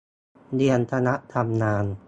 [0.55, 1.85] เรียนคณะทำงาน